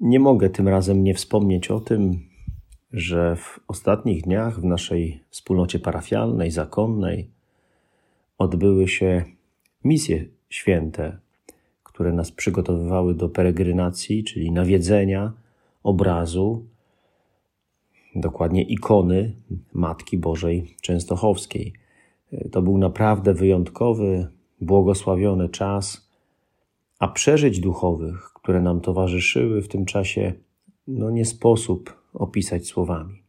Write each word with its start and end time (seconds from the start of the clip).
Nie 0.00 0.20
mogę 0.20 0.50
tym 0.50 0.68
razem 0.68 1.04
nie 1.04 1.14
wspomnieć 1.14 1.70
o 1.70 1.80
tym, 1.80 2.20
że 2.92 3.36
w 3.36 3.60
ostatnich 3.68 4.22
dniach 4.22 4.60
w 4.60 4.64
naszej 4.64 5.24
wspólnocie 5.30 5.78
parafialnej, 5.78 6.50
zakonnej 6.50 7.30
odbyły 8.38 8.88
się 8.88 9.24
misje 9.84 10.24
święte, 10.48 11.18
które 11.82 12.12
nas 12.12 12.32
przygotowywały 12.32 13.14
do 13.14 13.28
peregrinacji, 13.28 14.24
czyli 14.24 14.52
nawiedzenia 14.52 15.32
obrazu, 15.82 16.64
dokładnie 18.14 18.62
ikony 18.62 19.36
Matki 19.72 20.18
Bożej 20.18 20.76
Częstochowskiej. 20.80 21.72
To 22.52 22.62
był 22.62 22.78
naprawdę 22.78 23.34
wyjątkowy, 23.34 24.28
błogosławiony 24.60 25.48
czas, 25.48 26.10
a 26.98 27.08
przeżyć 27.08 27.60
duchowych, 27.60 28.32
które 28.50 28.62
nam 28.62 28.80
towarzyszyły 28.80 29.62
w 29.62 29.68
tym 29.68 29.84
czasie, 29.84 30.32
no 30.86 31.10
nie 31.10 31.24
sposób 31.24 32.02
opisać 32.14 32.66
słowami. 32.66 33.22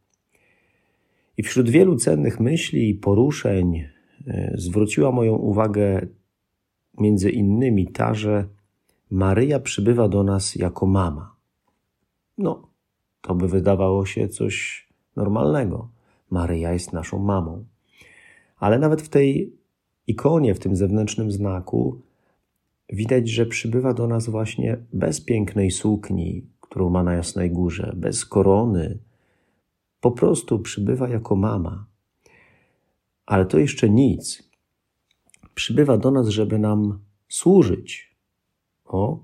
I 1.36 1.42
wśród 1.42 1.70
wielu 1.70 1.96
cennych 1.96 2.40
myśli 2.40 2.88
i 2.88 2.94
poruszeń 2.94 3.76
e, 4.26 4.54
zwróciła 4.54 5.12
moją 5.12 5.34
uwagę 5.34 6.06
między 6.98 7.30
innymi 7.30 7.86
ta, 7.86 8.14
że 8.14 8.48
Maryja 9.10 9.60
przybywa 9.60 10.08
do 10.08 10.22
nas 10.22 10.56
jako 10.56 10.86
mama. 10.86 11.36
No, 12.38 12.68
to 13.20 13.34
by 13.34 13.48
wydawało 13.48 14.06
się 14.06 14.28
coś 14.28 14.86
normalnego. 15.16 15.88
Maryja 16.30 16.72
jest 16.72 16.92
naszą 16.92 17.18
mamą. 17.18 17.64
Ale 18.56 18.78
nawet 18.78 19.02
w 19.02 19.08
tej 19.08 19.56
ikonie, 20.06 20.54
w 20.54 20.58
tym 20.58 20.76
zewnętrznym 20.76 21.32
znaku, 21.32 22.00
widać, 22.92 23.28
że 23.28 23.46
przybywa 23.46 23.94
do 23.94 24.06
nas 24.06 24.28
właśnie 24.28 24.78
bez 24.92 25.20
pięknej 25.20 25.70
sukni, 25.70 26.46
którą 26.60 26.90
ma 26.90 27.02
na 27.02 27.14
Jasnej 27.14 27.50
Górze, 27.50 27.92
bez 27.96 28.24
korony. 28.24 28.98
Po 30.00 30.10
prostu 30.10 30.58
przybywa 30.58 31.08
jako 31.08 31.36
mama. 31.36 31.86
Ale 33.26 33.46
to 33.46 33.58
jeszcze 33.58 33.90
nic. 33.90 34.50
Przybywa 35.54 35.98
do 35.98 36.10
nas, 36.10 36.28
żeby 36.28 36.58
nam 36.58 36.98
służyć. 37.28 38.16
O, 38.84 39.18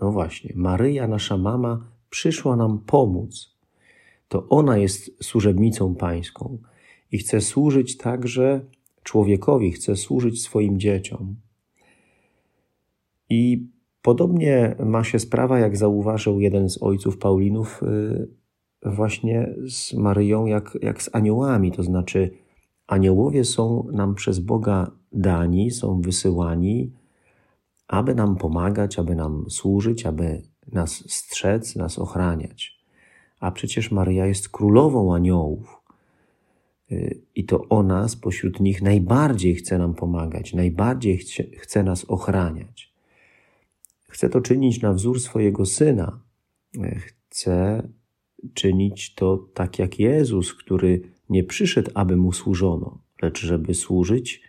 no 0.00 0.12
właśnie, 0.12 0.52
Maryja, 0.56 1.08
nasza 1.08 1.36
mama, 1.36 1.86
przyszła 2.10 2.56
nam 2.56 2.78
pomóc. 2.78 3.56
To 4.28 4.48
ona 4.48 4.78
jest 4.78 5.24
służebnicą 5.24 5.94
pańską 5.94 6.58
i 7.12 7.18
chce 7.18 7.40
służyć 7.40 7.96
także 7.96 8.60
człowiekowi, 9.02 9.72
chce 9.72 9.96
służyć 9.96 10.42
swoim 10.42 10.80
dzieciom. 10.80 11.36
I 13.30 13.68
podobnie 14.02 14.76
ma 14.84 15.04
się 15.04 15.18
sprawa, 15.18 15.58
jak 15.58 15.76
zauważył 15.76 16.40
jeden 16.40 16.68
z 16.68 16.82
ojców 16.82 17.18
Paulinów, 17.18 17.82
y, 17.82 18.28
właśnie 18.82 19.54
z 19.68 19.94
Maryją, 19.94 20.46
jak, 20.46 20.78
jak 20.82 21.02
z 21.02 21.10
aniołami. 21.12 21.72
To 21.72 21.82
znaczy, 21.82 22.30
aniołowie 22.86 23.44
są 23.44 23.86
nam 23.92 24.14
przez 24.14 24.38
Boga 24.38 24.90
dani, 25.12 25.70
są 25.70 26.00
wysyłani, 26.00 26.92
aby 27.88 28.14
nam 28.14 28.36
pomagać, 28.36 28.98
aby 28.98 29.14
nam 29.14 29.44
służyć, 29.48 30.06
aby 30.06 30.42
nas 30.72 31.04
strzec, 31.10 31.76
nas 31.76 31.98
ochraniać. 31.98 32.80
A 33.40 33.50
przecież 33.50 33.90
Maryja 33.90 34.26
jest 34.26 34.48
królową 34.48 35.14
aniołów. 35.14 35.82
Y, 36.92 37.20
I 37.34 37.44
to 37.44 37.68
ona 37.68 38.08
spośród 38.08 38.60
nich 38.60 38.82
najbardziej 38.82 39.54
chce 39.54 39.78
nam 39.78 39.94
pomagać, 39.94 40.54
najbardziej 40.54 41.18
chce, 41.18 41.42
chce 41.42 41.82
nas 41.82 42.04
ochraniać. 42.04 42.89
Chce 44.10 44.28
to 44.28 44.40
czynić 44.40 44.82
na 44.82 44.92
wzór 44.92 45.20
swojego 45.20 45.66
syna. 45.66 46.20
Chce 46.96 47.88
czynić 48.54 49.14
to 49.14 49.48
tak 49.54 49.78
jak 49.78 49.98
Jezus, 49.98 50.54
który 50.54 51.02
nie 51.28 51.44
przyszedł, 51.44 51.90
aby 51.94 52.16
mu 52.16 52.32
służono, 52.32 52.98
lecz 53.22 53.40
żeby 53.40 53.74
służyć 53.74 54.42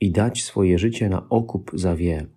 i 0.00 0.10
dać 0.10 0.42
swoje 0.42 0.78
życie 0.78 1.08
na 1.08 1.28
okup 1.28 1.70
za 1.74 1.96
wielu. 1.96 2.28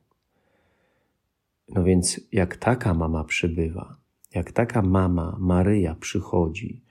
No 1.69 1.83
więc, 1.83 2.21
jak 2.31 2.57
taka 2.57 2.93
mama 2.93 3.23
przybywa, 3.23 3.97
jak 4.35 4.51
taka 4.51 4.81
mama 4.81 5.37
Maryja 5.39 5.95
przychodzi 5.95 6.81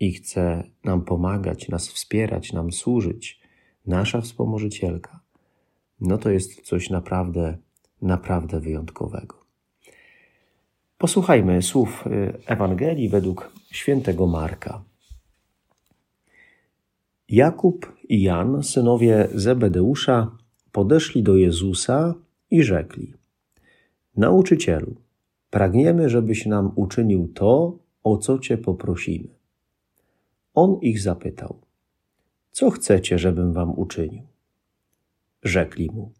i 0.00 0.12
chce 0.12 0.70
nam 0.84 1.04
pomagać, 1.04 1.68
nas 1.68 1.88
wspierać, 1.88 2.52
nam 2.52 2.72
służyć, 2.72 3.40
nasza 3.86 4.20
wspomożycielka, 4.20 5.20
no 6.00 6.18
to 6.18 6.30
jest 6.30 6.60
coś 6.60 6.90
naprawdę 6.90 7.58
naprawdę 8.04 8.60
wyjątkowego. 8.60 9.44
Posłuchajmy 10.98 11.62
słów 11.62 12.06
y, 12.06 12.32
Ewangelii 12.46 13.08
według 13.08 13.52
świętego 13.70 14.26
Marka. 14.26 14.84
Jakub 17.28 17.92
i 18.08 18.22
Jan, 18.22 18.62
synowie 18.62 19.28
Zebedeusza, 19.34 20.36
podeszli 20.72 21.22
do 21.22 21.36
Jezusa 21.36 22.14
i 22.50 22.62
rzekli: 22.62 23.14
Nauczycielu, 24.16 24.96
pragniemy, 25.50 26.08
żebyś 26.08 26.46
nam 26.46 26.72
uczynił 26.74 27.28
to, 27.34 27.78
o 28.04 28.16
co 28.16 28.38
cię 28.38 28.58
poprosimy. 28.58 29.28
On 30.54 30.78
ich 30.80 31.00
zapytał: 31.00 31.60
Co 32.52 32.70
chcecie, 32.70 33.18
żebym 33.18 33.52
wam 33.52 33.78
uczynił? 33.78 34.22
Rzekli 35.42 35.90
mu: 35.90 36.12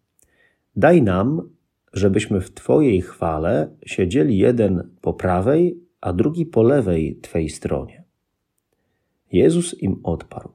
Daj 0.77 1.03
nam, 1.03 1.51
żebyśmy 1.95 2.41
w 2.41 2.55
Twojej 2.55 3.03
chwale 3.03 3.77
siedzieli 3.87 4.39
jeden 4.39 4.91
po 5.01 5.13
prawej, 5.13 5.81
a 6.01 6.13
drugi 6.13 6.47
po 6.47 6.63
lewej 6.63 7.19
Twej 7.23 7.51
stronie. 7.51 8.05
Jezus 9.33 9.83
im 9.83 10.01
odparł: 10.03 10.53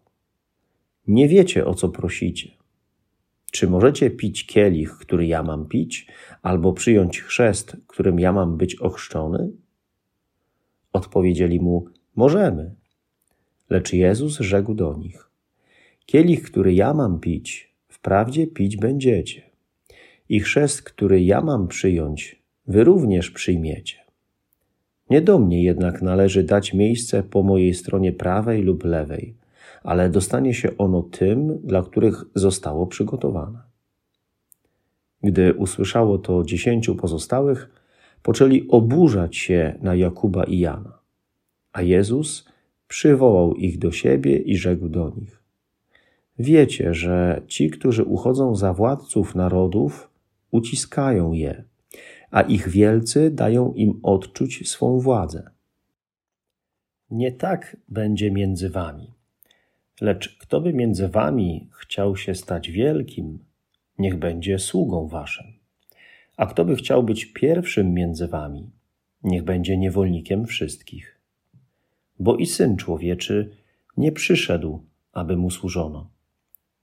Nie 1.07 1.27
wiecie, 1.27 1.65
o 1.65 1.73
co 1.73 1.89
prosicie. 1.89 2.51
Czy 3.51 3.67
możecie 3.69 4.09
pić 4.09 4.45
kielich, 4.45 4.91
który 4.91 5.27
ja 5.27 5.43
mam 5.43 5.65
pić, 5.65 6.07
albo 6.41 6.73
przyjąć 6.73 7.21
chrzest, 7.21 7.77
którym 7.87 8.19
ja 8.19 8.33
mam 8.33 8.57
być 8.57 8.75
ochrzczony? 8.75 9.51
Odpowiedzieli 10.93 11.59
mu: 11.59 11.85
Możemy. 12.15 12.75
Lecz 13.69 13.93
Jezus 13.93 14.39
rzekł 14.39 14.73
do 14.73 14.97
nich: 14.97 15.29
Kielich, 16.05 16.43
który 16.43 16.73
ja 16.73 16.93
mam 16.93 17.19
pić, 17.19 17.75
wprawdzie 17.87 18.47
pić 18.47 18.77
będziecie 18.77 19.48
i 20.29 20.39
chrzest, 20.39 20.81
który 20.81 21.23
ja 21.23 21.41
mam 21.41 21.67
przyjąć, 21.67 22.43
wy 22.67 22.83
również 22.83 23.31
przyjmiecie. 23.31 23.97
Nie 25.09 25.21
do 25.21 25.39
mnie 25.39 25.63
jednak 25.63 26.01
należy 26.01 26.43
dać 26.43 26.73
miejsce 26.73 27.23
po 27.23 27.43
mojej 27.43 27.73
stronie 27.73 28.13
prawej 28.13 28.61
lub 28.61 28.83
lewej, 28.83 29.35
ale 29.83 30.09
dostanie 30.09 30.53
się 30.53 30.77
ono 30.77 31.01
tym, 31.01 31.59
dla 31.63 31.83
których 31.83 32.23
zostało 32.35 32.87
przygotowane. 32.87 33.59
Gdy 35.23 35.53
usłyszało 35.53 36.17
to 36.17 36.43
dziesięciu 36.43 36.95
pozostałych, 36.95 37.69
poczęli 38.23 38.67
oburzać 38.69 39.37
się 39.37 39.75
na 39.81 39.95
Jakuba 39.95 40.43
i 40.43 40.59
Jana. 40.59 40.99
A 41.73 41.81
Jezus 41.81 42.49
przywołał 42.87 43.55
ich 43.55 43.79
do 43.79 43.91
siebie 43.91 44.37
i 44.37 44.57
rzekł 44.57 44.89
do 44.89 45.09
nich: 45.17 45.43
Wiecie, 46.39 46.93
że 46.93 47.41
ci, 47.47 47.69
którzy 47.69 48.03
uchodzą 48.03 48.55
za 48.55 48.73
władców 48.73 49.35
narodów, 49.35 50.09
uciskają 50.51 51.33
je, 51.33 51.63
a 52.31 52.41
ich 52.41 52.69
wielcy 52.69 53.31
dają 53.31 53.73
im 53.73 53.99
odczuć 54.03 54.69
swą 54.69 54.99
władzę. 54.99 55.49
Nie 57.11 57.31
tak 57.31 57.77
będzie 57.87 58.31
między 58.31 58.69
wami. 58.69 59.11
Lecz 60.01 60.37
kto 60.37 60.61
by 60.61 60.73
między 60.73 61.07
wami 61.07 61.69
chciał 61.71 62.17
się 62.17 62.35
stać 62.35 62.71
wielkim, 62.71 63.39
niech 63.97 64.15
będzie 64.15 64.59
sługą 64.59 65.07
waszym. 65.07 65.45
A 66.37 66.45
kto 66.45 66.65
by 66.65 66.75
chciał 66.75 67.03
być 67.03 67.25
pierwszym 67.25 67.93
między 67.93 68.27
wami, 68.27 68.69
niech 69.23 69.43
będzie 69.43 69.77
niewolnikiem 69.77 70.45
wszystkich. 70.45 71.19
Bo 72.19 72.35
i 72.35 72.45
syn 72.45 72.77
człowieczy 72.77 73.55
nie 73.97 74.11
przyszedł, 74.11 74.83
aby 75.13 75.37
mu 75.37 75.51
służono, 75.51 76.09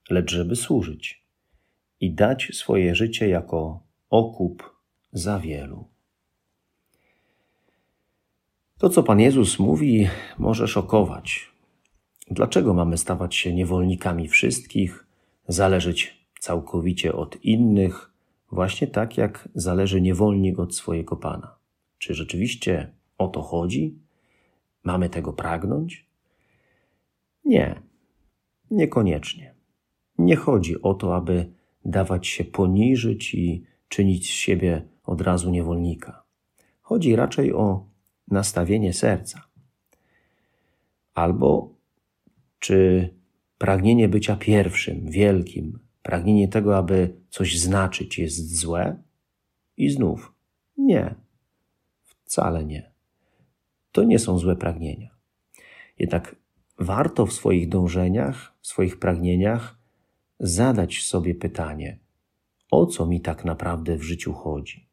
lecz 0.09 0.31
żeby 0.31 0.55
służyć 0.55 1.26
i 1.99 2.11
dać 2.11 2.49
swoje 2.53 2.95
życie 2.95 3.27
jako 3.27 3.79
okup 4.09 4.75
za 5.11 5.39
wielu. 5.39 5.87
To, 8.77 8.89
co 8.89 9.03
Pan 9.03 9.19
Jezus 9.19 9.59
mówi, 9.59 10.07
może 10.37 10.67
szokować. 10.67 11.51
Dlaczego 12.31 12.73
mamy 12.73 12.97
stawać 12.97 13.35
się 13.35 13.53
niewolnikami 13.53 14.27
wszystkich, 14.27 15.07
zależeć 15.47 16.27
całkowicie 16.39 17.13
od 17.13 17.43
innych, 17.43 18.11
właśnie 18.51 18.87
tak 18.87 19.17
jak 19.17 19.49
zależy 19.55 20.01
niewolnik 20.01 20.59
od 20.59 20.75
swojego 20.75 21.15
Pana? 21.15 21.55
Czy 21.97 22.13
rzeczywiście 22.13 22.91
o 23.17 23.27
to 23.27 23.41
chodzi? 23.41 23.99
Mamy 24.83 25.09
tego 25.09 25.33
pragnąć? 25.33 26.05
Nie, 27.45 27.81
niekoniecznie. 28.71 29.55
Nie 30.17 30.35
chodzi 30.35 30.81
o 30.81 30.93
to, 30.93 31.15
aby 31.15 31.56
dawać 31.87 32.27
się 32.27 32.43
poniżyć 32.43 33.33
i 33.33 33.63
czynić 33.89 34.29
z 34.29 34.33
siebie 34.33 34.81
od 35.03 35.21
razu 35.21 35.49
niewolnika. 35.49 36.23
Chodzi 36.81 37.15
raczej 37.15 37.53
o 37.53 37.85
nastawienie 38.27 38.93
serca. 38.93 39.47
Albo 41.13 41.75
czy 42.59 43.09
pragnienie 43.57 44.09
bycia 44.09 44.35
pierwszym, 44.35 45.09
wielkim, 45.09 45.79
pragnienie 46.03 46.47
tego, 46.47 46.77
aby 46.77 47.15
coś 47.29 47.59
znaczyć, 47.59 48.19
jest 48.19 48.57
złe? 48.57 49.03
I 49.77 49.89
znów 49.89 50.33
nie, 50.77 51.15
wcale 52.25 52.65
nie. 52.65 52.91
To 53.91 54.03
nie 54.03 54.19
są 54.19 54.37
złe 54.39 54.55
pragnienia. 54.55 55.09
Jednak 55.99 56.35
warto 56.79 57.25
w 57.25 57.33
swoich 57.33 57.69
dążeniach, 57.69 58.53
w 58.61 58.67
swoich 58.67 58.99
pragnieniach 58.99 59.77
zadać 60.39 61.03
sobie 61.03 61.35
pytanie, 61.35 61.99
o 62.71 62.85
co 62.85 63.05
mi 63.05 63.21
tak 63.21 63.45
naprawdę 63.45 63.97
w 63.97 64.03
życiu 64.03 64.33
chodzi? 64.33 64.87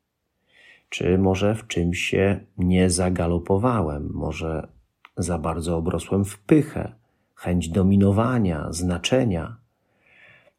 Czy 0.88 1.18
może 1.18 1.54
w 1.54 1.66
czymś 1.66 1.98
się 1.98 2.40
nie 2.58 2.90
zagalopowałem, 2.90 4.10
może 4.12 4.68
za 5.16 5.38
bardzo 5.38 5.76
obrosłem 5.76 6.24
w 6.24 6.38
pychę, 6.38 6.92
chęć 7.34 7.68
dominowania, 7.68 8.72
znaczenia? 8.72 9.56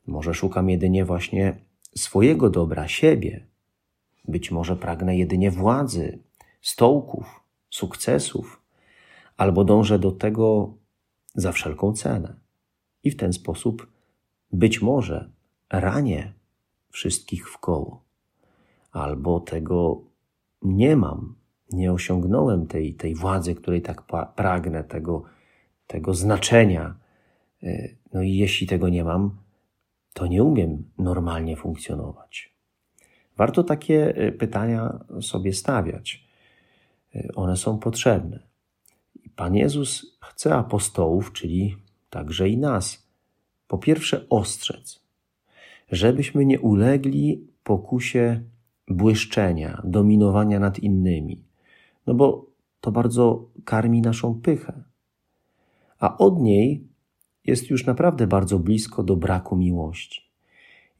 Może 0.07 0.33
szukam 0.33 0.69
jedynie 0.69 1.05
właśnie 1.05 1.57
swojego 1.95 2.49
dobra, 2.49 2.87
siebie? 2.87 3.47
Być 4.27 4.51
może 4.51 4.75
pragnę 4.75 5.17
jedynie 5.17 5.51
władzy, 5.51 6.19
stołków, 6.61 7.43
sukcesów, 7.69 8.61
albo 9.37 9.63
dążę 9.63 9.99
do 9.99 10.11
tego 10.11 10.73
za 11.35 11.51
wszelką 11.51 11.93
cenę. 11.93 12.35
I 13.03 13.11
w 13.11 13.17
ten 13.17 13.33
sposób 13.33 13.94
być 14.56 14.81
może 14.81 15.30
ranię 15.69 16.34
wszystkich 16.90 17.50
w 17.50 17.57
koło, 17.57 18.04
albo 18.92 19.40
tego 19.40 20.02
nie 20.62 20.96
mam, 20.96 21.36
nie 21.72 21.94
osiągnąłem 21.94 22.68
tej, 22.68 22.94
tej 22.94 23.16
władzy, 23.16 23.56
której 23.56 23.81
tak 23.81 24.04
pragnę, 24.36 24.84
tego, 24.84 25.24
tego 25.88 26.13
znaczenia. 26.13 26.96
Y, 27.63 27.98
no 28.13 28.22
i 28.22 28.36
jeśli 28.36 28.68
tego 28.68 28.90
nie 28.90 29.04
mam, 29.04 29.38
to 30.13 30.28
nie 30.28 30.44
umiem 30.44 30.84
normalnie 30.98 31.56
funkcjonować. 31.56 32.56
Warto 33.38 33.63
takie 33.63 34.18
y, 34.28 34.31
pytania 34.31 35.06
sobie 35.22 35.54
stawiać. 35.54 36.28
Y, 37.16 37.31
one 37.36 37.57
są 37.57 37.80
potrzebne. 37.80 38.40
Pan 39.36 39.56
Jezus 39.56 40.18
chce 40.22 40.56
apostołów, 40.56 41.34
czyli 41.34 41.78
także 42.10 42.50
i 42.50 42.57
nas, 42.57 43.05
po 43.67 43.77
pierwsze 43.77 44.29
ostrzec, 44.29 45.03
żebyśmy 45.91 46.45
nie 46.45 46.59
ulegli 46.59 47.47
pokusie 47.63 48.44
błyszczenia, 48.88 49.81
dominowania 49.83 50.59
nad 50.59 50.79
innymi, 50.79 51.44
no 52.07 52.13
bo 52.13 52.45
to 52.81 52.91
bardzo 52.91 53.50
karmi 53.63 54.01
naszą 54.01 54.41
pychę. 54.41 54.83
A 56.00 56.17
od 56.17 56.41
niej 56.41 56.88
jest 57.45 57.69
już 57.69 57.85
naprawdę 57.85 58.27
bardzo 58.27 58.59
blisko 58.59 59.03
do 59.03 59.15
braku 59.15 59.56
miłości. 59.56 60.21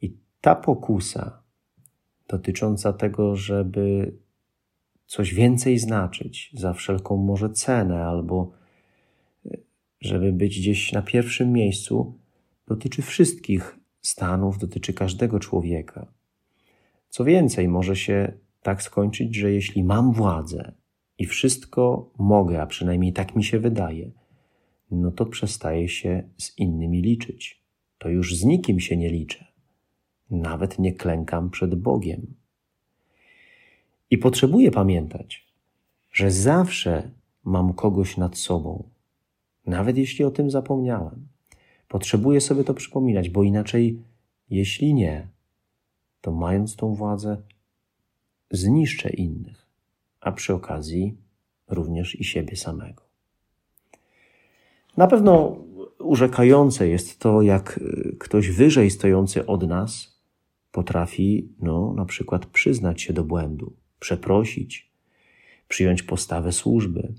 I 0.02 0.16
ta 0.40 0.54
pokusa 0.54 1.42
dotycząca 2.28 2.92
tego, 2.92 3.36
żeby 3.36 4.14
coś 5.06 5.34
więcej 5.34 5.78
znaczyć 5.78 6.50
za 6.54 6.72
wszelką 6.72 7.16
może 7.16 7.50
cenę, 7.50 8.04
albo 8.04 8.52
żeby 10.00 10.32
być 10.32 10.60
gdzieś 10.60 10.92
na 10.92 11.02
pierwszym 11.02 11.52
miejscu, 11.52 12.18
dotyczy 12.68 13.02
wszystkich 13.02 13.78
stanów, 14.02 14.58
dotyczy 14.58 14.92
każdego 14.92 15.40
człowieka. 15.40 16.06
Co 17.08 17.24
więcej, 17.24 17.68
może 17.68 17.96
się 17.96 18.32
tak 18.62 18.82
skończyć, 18.82 19.34
że 19.34 19.52
jeśli 19.52 19.84
mam 19.84 20.12
władzę 20.12 20.72
i 21.18 21.26
wszystko 21.26 22.10
mogę, 22.18 22.62
a 22.62 22.66
przynajmniej 22.66 23.12
tak 23.12 23.36
mi 23.36 23.44
się 23.44 23.58
wydaje, 23.58 24.10
no 24.90 25.10
to 25.10 25.26
przestaję 25.26 25.88
się 25.88 26.28
z 26.36 26.58
innymi 26.58 27.02
liczyć. 27.02 27.62
To 27.98 28.08
już 28.08 28.36
z 28.36 28.44
nikim 28.44 28.80
się 28.80 28.96
nie 28.96 29.10
liczę. 29.10 29.44
Nawet 30.30 30.78
nie 30.78 30.92
klękam 30.92 31.50
przed 31.50 31.74
Bogiem. 31.74 32.34
I 34.10 34.18
potrzebuję 34.18 34.70
pamiętać, 34.70 35.46
że 36.12 36.30
zawsze 36.30 37.10
mam 37.44 37.72
kogoś 37.72 38.16
nad 38.16 38.38
sobą, 38.38 38.90
nawet 39.66 39.96
jeśli 39.96 40.24
o 40.24 40.30
tym 40.30 40.50
zapomniałem. 40.50 41.28
Potrzebuję 41.88 42.40
sobie 42.40 42.64
to 42.64 42.74
przypominać, 42.74 43.30
bo 43.30 43.42
inaczej, 43.42 44.02
jeśli 44.50 44.94
nie, 44.94 45.28
to 46.20 46.32
mając 46.32 46.76
tą 46.76 46.94
władzę, 46.94 47.42
zniszczę 48.50 49.10
innych, 49.10 49.66
a 50.20 50.32
przy 50.32 50.54
okazji 50.54 51.16
również 51.68 52.20
i 52.20 52.24
siebie 52.24 52.56
samego. 52.56 53.02
Na 54.96 55.06
pewno 55.06 55.56
urzekające 55.98 56.88
jest 56.88 57.18
to, 57.18 57.42
jak 57.42 57.80
ktoś 58.18 58.50
wyżej 58.50 58.90
stojący 58.90 59.46
od 59.46 59.68
nas 59.68 60.16
potrafi, 60.72 61.48
no, 61.60 61.92
na 61.92 62.04
przykład 62.04 62.46
przyznać 62.46 63.02
się 63.02 63.12
do 63.12 63.24
błędu, 63.24 63.72
przeprosić, 64.00 64.90
przyjąć 65.68 66.02
postawę 66.02 66.52
służby. 66.52 67.14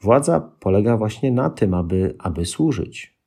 Władza 0.00 0.40
polega 0.60 0.96
właśnie 0.96 1.32
na 1.32 1.50
tym, 1.50 1.74
aby, 1.74 2.14
aby 2.18 2.46
służyć. 2.46 3.17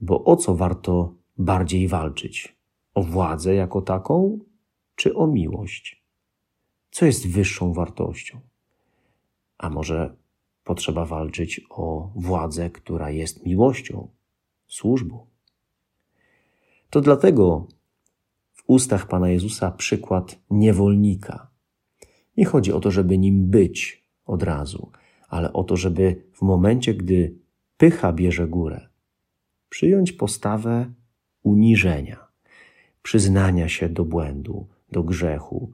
Bo 0.00 0.24
o 0.24 0.36
co 0.36 0.54
warto 0.54 1.14
bardziej 1.38 1.88
walczyć? 1.88 2.56
O 2.94 3.02
władzę 3.02 3.54
jako 3.54 3.82
taką, 3.82 4.38
czy 4.94 5.14
o 5.14 5.26
miłość? 5.26 6.04
Co 6.90 7.06
jest 7.06 7.28
wyższą 7.28 7.72
wartością? 7.72 8.40
A 9.58 9.70
może 9.70 10.16
potrzeba 10.64 11.04
walczyć 11.04 11.60
o 11.70 12.12
władzę, 12.16 12.70
która 12.70 13.10
jest 13.10 13.46
miłością, 13.46 14.08
służbą? 14.68 15.26
To 16.90 17.00
dlatego 17.00 17.66
w 18.52 18.62
ustach 18.66 19.06
Pana 19.06 19.28
Jezusa 19.28 19.70
przykład 19.70 20.38
niewolnika 20.50 21.50
nie 22.36 22.44
chodzi 22.44 22.72
o 22.72 22.80
to, 22.80 22.90
żeby 22.90 23.18
nim 23.18 23.50
być 23.50 24.04
od 24.26 24.42
razu, 24.42 24.90
ale 25.28 25.52
o 25.52 25.64
to, 25.64 25.76
żeby 25.76 26.22
w 26.32 26.42
momencie, 26.42 26.94
gdy 26.94 27.38
pycha 27.76 28.12
bierze 28.12 28.48
górę, 28.48 28.89
przyjąć 29.70 30.12
postawę 30.12 30.92
uniżenia, 31.42 32.26
przyznania 33.02 33.68
się 33.68 33.88
do 33.88 34.04
błędu, 34.04 34.66
do 34.92 35.02
grzechu, 35.02 35.72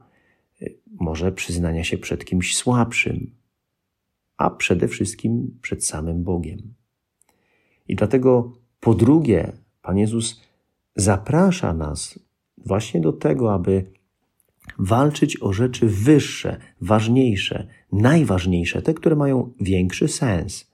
może 0.99 1.31
przyznania 1.31 1.83
się 1.83 1.97
przed 1.97 2.25
kimś 2.25 2.55
słabszym, 2.57 3.31
a 4.37 4.49
przede 4.49 4.87
wszystkim 4.87 5.59
przed 5.61 5.85
samym 5.85 6.23
Bogiem. 6.23 6.73
I 7.87 7.95
dlatego 7.95 8.53
po 8.79 8.93
drugie, 8.93 9.51
Pan 9.81 9.97
Jezus 9.97 10.41
zaprasza 10.95 11.73
nas 11.73 12.19
właśnie 12.57 13.01
do 13.01 13.13
tego, 13.13 13.53
aby 13.53 13.91
walczyć 14.79 15.41
o 15.41 15.53
rzeczy 15.53 15.87
wyższe, 15.87 16.57
ważniejsze, 16.81 17.67
najważniejsze, 17.91 18.81
te, 18.81 18.93
które 18.93 19.15
mają 19.15 19.53
większy 19.61 20.07
sens, 20.07 20.71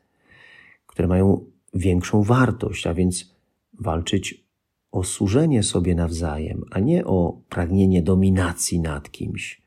które 0.88 1.08
mają 1.08 1.46
większą 1.74 2.24
wartość, 2.24 2.88
a 2.88 2.94
więc 2.94 3.36
walczyć 3.80 4.44
o 4.92 5.04
służenie 5.04 5.64
sobie 5.64 5.96
nawzajem, 5.96 6.64
a 6.72 6.80
nie 6.80 7.06
o 7.06 7.42
pragnienie 7.50 8.02
dominacji 8.02 8.80
nad 8.80 9.12
kimś, 9.12 9.62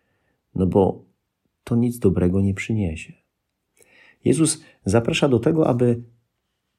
no 0.54 0.66
bo 0.66 1.04
to 1.64 1.76
nic 1.76 1.98
dobrego 1.98 2.40
nie 2.40 2.54
przyniesie. 2.54 3.12
Jezus 4.24 4.62
zaprasza 4.84 5.28
do 5.28 5.38
tego, 5.38 5.68
aby 5.68 6.02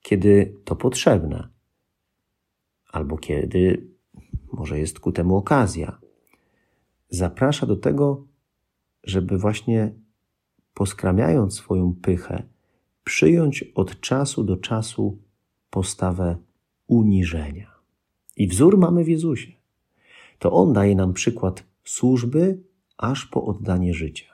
kiedy 0.02 0.56
to 0.66 0.76
potrzebne, 0.76 1.48
albo 2.92 3.18
kiedy 3.18 3.88
może 4.52 4.80
jest 4.80 5.00
ku 5.00 5.12
temu 5.12 5.38
okazja, 5.38 6.00
zaprasza 7.10 7.66
do 7.66 7.76
tego, 7.76 8.28
żeby 9.04 9.38
właśnie 9.38 9.94
poskramiając 10.74 11.54
swoją 11.56 11.96
pychę, 12.02 12.44
przyjąć 13.08 13.64
od 13.76 14.00
czasu 14.00 14.44
do 14.44 14.58
czasu 14.58 15.18
postawę 15.70 16.38
uniżenia. 16.88 17.72
I 18.38 18.48
wzór 18.48 18.78
mamy 18.78 19.04
w 19.04 19.08
Jezusie. 19.08 19.52
To 20.40 20.52
On 20.52 20.74
daje 20.74 20.96
nam 20.96 21.14
przykład 21.14 21.64
służby 21.84 22.60
aż 22.98 23.26
po 23.26 23.46
oddanie 23.46 23.94
życia. 23.94 24.34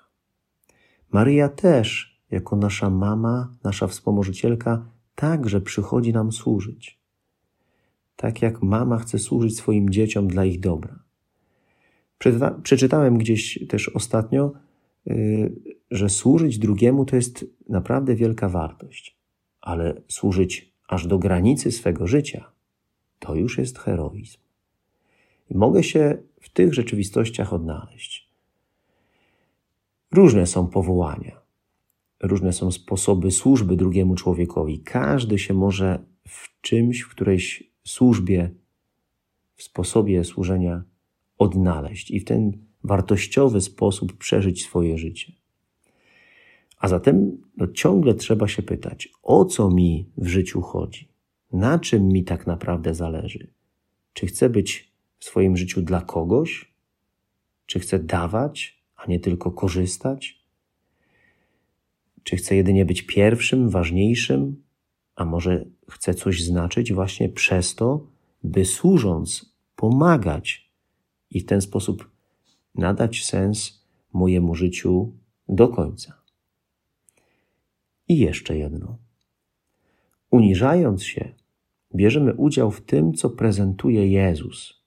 Maryja 1.12 1.50
też, 1.50 2.20
jako 2.32 2.56
nasza 2.56 2.90
mama, 2.90 3.54
nasza 3.64 3.88
wspomożycielka, 3.88 4.86
także 5.16 5.62
przychodzi 5.62 6.14
nam 6.14 6.32
służyć. 6.32 7.00
Tak 8.16 8.42
jak 8.42 8.64
mama 8.64 8.98
chce 8.98 9.20
służyć 9.20 9.58
swoim 9.58 9.90
dzieciom 9.90 10.28
dla 10.28 10.46
ich 10.46 10.60
dobra. 10.60 11.00
Przeczytałem 12.64 13.18
gdzieś 13.18 13.68
też 13.70 13.90
ostatnio, 13.90 14.52
że 15.92 16.10
służyć 16.10 16.58
drugiemu 16.58 17.06
to 17.06 17.16
jest 17.16 17.46
naprawdę 17.70 18.16
wielka 18.16 18.50
wartość, 18.50 19.18
ale 19.62 20.02
służyć 20.08 20.74
aż 20.88 21.08
do 21.08 21.20
granicy 21.20 21.72
swego 21.72 22.08
życia 22.08 22.52
to 23.20 23.36
już 23.36 23.58
jest 23.58 23.80
heroizm. 23.80 24.38
I 25.50 25.58
mogę 25.58 25.84
się 25.84 26.18
w 26.42 26.50
tych 26.50 26.74
rzeczywistościach 26.74 27.54
odnaleźć. 27.54 28.30
Różne 30.12 30.48
są 30.48 30.68
powołania, 30.68 31.42
różne 32.24 32.54
są 32.54 32.72
sposoby 32.72 33.32
służby 33.32 33.76
drugiemu 33.76 34.16
człowiekowi. 34.16 34.80
Każdy 34.80 35.40
się 35.40 35.54
może 35.54 36.06
w 36.28 36.62
czymś, 36.62 37.02
w 37.02 37.10
którejś 37.10 37.72
służbie, 37.84 38.52
w 39.56 39.64
sposobie 39.64 40.24
służenia 40.24 40.84
odnaleźć 41.38 42.12
i 42.12 42.20
w 42.20 42.26
ten 42.26 42.66
wartościowy 42.84 43.62
sposób 43.62 44.18
przeżyć 44.18 44.64
swoje 44.64 44.98
życie. 44.98 45.34
A 46.78 46.88
zatem 46.88 47.38
no, 47.58 47.68
ciągle 47.68 48.14
trzeba 48.14 48.48
się 48.48 48.62
pytać, 48.62 49.10
o 49.24 49.46
co 49.46 49.70
mi 49.70 50.10
w 50.18 50.28
życiu 50.28 50.62
chodzi? 50.62 51.08
Na 51.52 51.80
czym 51.80 52.08
mi 52.08 52.24
tak 52.24 52.48
naprawdę 52.48 52.96
zależy? 52.96 53.48
Czy 54.14 54.28
chcę 54.28 54.50
być 54.50 54.92
w 55.20 55.26
swoim 55.26 55.58
życiu 55.58 55.82
dla 55.82 56.02
kogoś? 56.02 56.74
Czy 57.66 57.80
chcę 57.80 58.00
dawać, 58.00 58.84
a 58.96 59.06
nie 59.08 59.20
tylko 59.20 59.52
korzystać? 59.52 60.44
Czy 62.24 62.36
chcę 62.36 62.56
jedynie 62.56 62.86
być 62.86 63.02
pierwszym, 63.02 63.70
ważniejszym, 63.70 64.64
a 65.16 65.26
może 65.26 65.66
chcę 65.90 66.14
coś 66.14 66.44
znaczyć 66.44 66.94
właśnie 66.94 67.30
przez 67.30 67.76
to, 67.76 68.08
by 68.44 68.66
służąc, 68.66 69.56
pomagać 69.76 70.72
i 71.30 71.40
w 71.40 71.46
ten 71.46 71.62
sposób 71.62 72.13
nadać 72.76 73.26
sens 73.26 73.86
mojemu 74.14 74.56
życiu 74.56 75.12
do 75.50 75.68
końca. 75.68 76.22
I 78.08 78.18
jeszcze 78.18 78.58
jedno. 78.58 78.98
Uniżając 80.32 81.04
się, 81.04 81.34
bierzemy 81.96 82.34
udział 82.34 82.72
w 82.72 82.82
tym, 82.82 83.14
co 83.14 83.30
prezentuje 83.30 84.08
Jezus, 84.08 84.84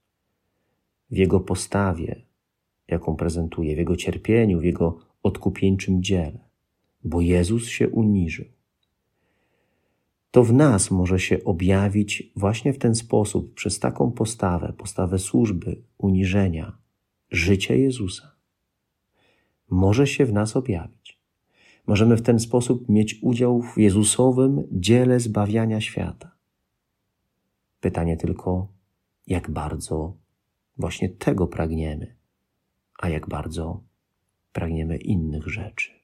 w 1.11 1.17
Jego 1.17 1.41
postawie, 1.41 2.23
jaką 2.89 3.17
prezentuje, 3.17 3.75
w 3.75 3.79
Jego 3.79 3.97
cierpieniu, 3.97 4.61
w 4.61 4.65
Jego 4.65 4.99
odkupieńczym 5.23 6.03
dziele, 6.03 6.39
bo 7.05 7.21
Jezus 7.21 7.69
się 7.69 7.89
uniżył. 7.89 8.45
To 10.31 10.45
w 10.45 10.53
nas 10.53 10.91
może 10.91 11.19
się 11.19 11.45
objawić 11.45 12.33
właśnie 12.37 12.73
w 12.73 12.79
ten 12.79 12.95
sposób, 12.95 13.55
przez 13.55 13.79
taką 13.79 14.13
postawę, 14.13 14.73
postawę 14.79 15.19
służby, 15.19 15.83
uniżenia, 15.99 16.79
życia 17.31 17.75
Jezusa. 17.75 18.37
Może 19.71 20.07
się 20.07 20.27
w 20.27 20.33
nas 20.33 20.57
objawić. 20.57 21.21
Możemy 21.87 22.17
w 22.17 22.23
ten 22.23 22.39
sposób 22.39 22.89
mieć 22.89 23.19
udział 23.23 23.63
w 23.63 23.79
Jezusowym 23.79 24.69
dziele 24.73 25.21
zbawiania 25.21 25.81
świata. 25.81 26.37
Pytanie 27.81 28.17
tylko, 28.17 28.69
jak 29.27 29.51
bardzo 29.51 30.17
właśnie 30.79 31.09
tego 31.09 31.47
pragniemy, 31.47 32.17
a 32.99 33.09
jak 33.09 33.29
bardzo 33.29 33.83
pragniemy 34.53 34.97
innych 34.97 35.49
rzeczy. 35.49 35.96